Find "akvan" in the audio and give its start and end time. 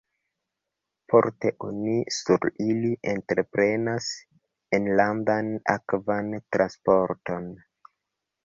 5.77-6.37